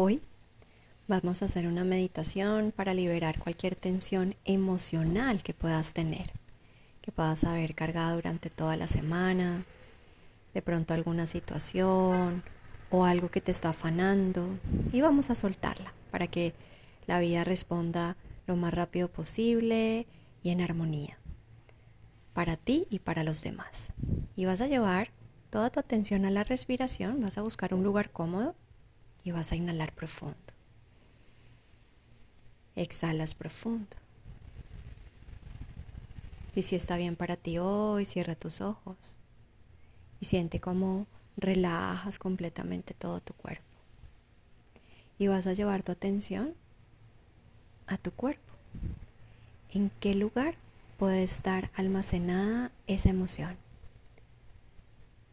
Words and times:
Hoy 0.00 0.22
vamos 1.08 1.42
a 1.42 1.46
hacer 1.46 1.66
una 1.66 1.82
meditación 1.82 2.70
para 2.70 2.94
liberar 2.94 3.40
cualquier 3.40 3.74
tensión 3.74 4.36
emocional 4.44 5.42
que 5.42 5.54
puedas 5.54 5.92
tener, 5.92 6.30
que 7.02 7.10
puedas 7.10 7.42
haber 7.42 7.74
cargado 7.74 8.14
durante 8.14 8.48
toda 8.48 8.76
la 8.76 8.86
semana, 8.86 9.64
de 10.54 10.62
pronto 10.62 10.94
alguna 10.94 11.26
situación 11.26 12.44
o 12.90 13.06
algo 13.06 13.28
que 13.28 13.40
te 13.40 13.50
está 13.50 13.70
afanando 13.70 14.56
y 14.92 15.00
vamos 15.00 15.30
a 15.30 15.34
soltarla 15.34 15.92
para 16.12 16.28
que 16.28 16.54
la 17.08 17.18
vida 17.18 17.42
responda 17.42 18.16
lo 18.46 18.54
más 18.54 18.72
rápido 18.72 19.08
posible 19.10 20.06
y 20.44 20.50
en 20.50 20.60
armonía 20.60 21.18
para 22.34 22.56
ti 22.56 22.86
y 22.88 23.00
para 23.00 23.24
los 23.24 23.42
demás. 23.42 23.92
Y 24.36 24.44
vas 24.44 24.60
a 24.60 24.68
llevar 24.68 25.10
toda 25.50 25.70
tu 25.70 25.80
atención 25.80 26.24
a 26.24 26.30
la 26.30 26.44
respiración, 26.44 27.20
vas 27.20 27.36
a 27.36 27.42
buscar 27.42 27.74
un 27.74 27.82
lugar 27.82 28.12
cómodo 28.12 28.54
y 29.28 29.30
vas 29.30 29.52
a 29.52 29.56
inhalar 29.56 29.92
profundo. 29.92 30.36
Exhalas 32.76 33.34
profundo. 33.34 33.94
Y 36.54 36.62
si 36.62 36.76
está 36.76 36.96
bien 36.96 37.14
para 37.14 37.36
ti 37.36 37.58
hoy, 37.58 38.06
cierra 38.06 38.34
tus 38.36 38.62
ojos 38.62 39.20
y 40.18 40.24
siente 40.24 40.60
cómo 40.60 41.06
relajas 41.36 42.18
completamente 42.18 42.94
todo 42.94 43.20
tu 43.20 43.34
cuerpo. 43.34 43.62
Y 45.18 45.26
vas 45.28 45.46
a 45.46 45.52
llevar 45.52 45.82
tu 45.82 45.92
atención 45.92 46.54
a 47.86 47.98
tu 47.98 48.12
cuerpo. 48.12 48.54
¿En 49.74 49.90
qué 50.00 50.14
lugar 50.14 50.54
puede 50.96 51.22
estar 51.22 51.70
almacenada 51.74 52.72
esa 52.86 53.10
emoción? 53.10 53.58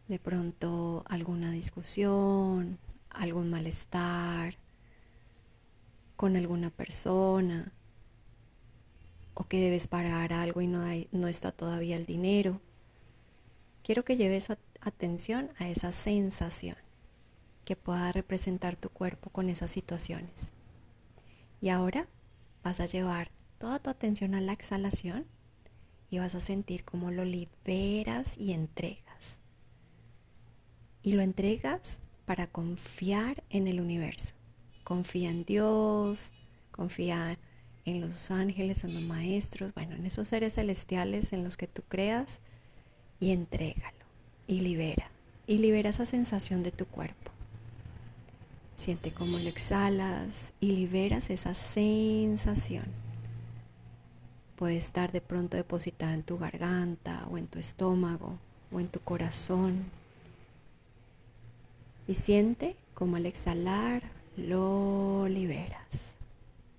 De 0.06 0.18
pronto 0.18 1.02
alguna 1.08 1.50
discusión, 1.50 2.78
algún 3.10 3.50
malestar 3.50 4.56
con 6.16 6.36
alguna 6.36 6.70
persona 6.70 7.72
o 9.34 9.44
que 9.44 9.60
debes 9.60 9.86
pagar 9.86 10.32
algo 10.32 10.62
y 10.62 10.66
no, 10.66 10.80
hay, 10.80 11.08
no 11.12 11.28
está 11.28 11.52
todavía 11.52 11.96
el 11.96 12.06
dinero. 12.06 12.60
Quiero 13.82 14.04
que 14.04 14.16
lleves 14.16 14.48
atención 14.80 15.50
a 15.58 15.68
esa 15.68 15.92
sensación 15.92 16.76
que 17.64 17.76
pueda 17.76 18.12
representar 18.12 18.76
tu 18.76 18.88
cuerpo 18.88 19.30
con 19.30 19.50
esas 19.50 19.70
situaciones. 19.70 20.54
Y 21.60 21.68
ahora 21.68 22.08
vas 22.62 22.80
a 22.80 22.86
llevar 22.86 23.30
toda 23.58 23.78
tu 23.78 23.90
atención 23.90 24.34
a 24.34 24.40
la 24.40 24.52
exhalación 24.52 25.26
y 26.08 26.18
vas 26.18 26.34
a 26.34 26.40
sentir 26.40 26.84
cómo 26.84 27.10
lo 27.10 27.24
liberas 27.24 28.38
y 28.38 28.52
entregas. 28.52 29.38
Y 31.02 31.12
lo 31.12 31.22
entregas 31.22 32.00
para 32.26 32.48
confiar 32.48 33.42
en 33.50 33.68
el 33.68 33.80
universo. 33.80 34.34
Confía 34.84 35.30
en 35.30 35.44
Dios, 35.44 36.32
confía 36.72 37.38
en 37.84 38.00
los 38.00 38.30
ángeles, 38.30 38.84
en 38.84 38.94
los 38.94 39.02
maestros, 39.02 39.72
bueno, 39.74 39.94
en 39.94 40.04
esos 40.04 40.28
seres 40.28 40.54
celestiales 40.54 41.32
en 41.32 41.44
los 41.44 41.56
que 41.56 41.68
tú 41.68 41.82
creas 41.88 42.40
y 43.20 43.30
entrégalo 43.30 44.04
y 44.46 44.60
libera. 44.60 45.10
Y 45.46 45.58
libera 45.58 45.90
esa 45.90 46.06
sensación 46.06 46.64
de 46.64 46.72
tu 46.72 46.86
cuerpo. 46.86 47.30
Siente 48.74 49.12
cómo 49.12 49.38
lo 49.38 49.48
exhalas 49.48 50.52
y 50.60 50.72
liberas 50.72 51.30
esa 51.30 51.54
sensación. 51.54 52.84
Puede 54.56 54.76
estar 54.76 55.12
de 55.12 55.20
pronto 55.20 55.56
depositada 55.56 56.14
en 56.14 56.24
tu 56.24 56.38
garganta 56.38 57.26
o 57.30 57.38
en 57.38 57.46
tu 57.46 57.58
estómago 57.58 58.38
o 58.72 58.80
en 58.80 58.88
tu 58.88 59.00
corazón 59.00 59.84
y 62.06 62.14
siente 62.14 62.76
como 62.94 63.16
al 63.16 63.26
exhalar 63.26 64.02
lo 64.36 65.28
liberas, 65.28 66.14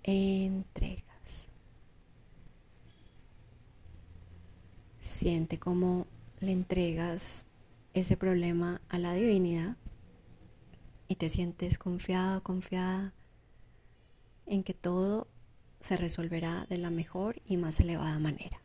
entregas. 0.04 1.50
Siente 5.00 5.58
como 5.58 6.06
le 6.40 6.52
entregas 6.52 7.46
ese 7.94 8.16
problema 8.18 8.82
a 8.90 9.00
la 9.00 9.14
divinidad 9.14 9.76
y 11.08 11.16
te 11.16 11.30
sientes 11.30 11.78
confiado, 11.78 12.44
confiada 12.44 13.14
en 14.46 14.64
que 14.64 14.74
todo 14.74 15.28
se 15.80 15.98
resolverá 15.98 16.66
de 16.70 16.78
la 16.78 16.90
mejor 16.90 17.42
y 17.46 17.58
más 17.58 17.80
elevada 17.80 18.20
manera. 18.20 18.62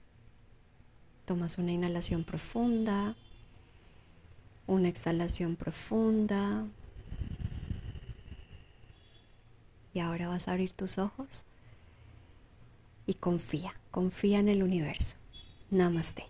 Tomas 1.24 1.58
una 1.58 1.72
inhalación 1.72 2.24
profunda 2.24 3.16
una 4.66 4.88
exhalación 4.88 5.56
profunda. 5.56 6.66
Y 9.94 10.00
ahora 10.00 10.28
vas 10.28 10.48
a 10.48 10.52
abrir 10.52 10.72
tus 10.72 10.98
ojos 10.98 11.46
y 13.06 13.14
confía, 13.14 13.74
confía 13.90 14.38
en 14.38 14.48
el 14.48 14.62
universo. 14.62 15.16
Namaste. 15.70 16.24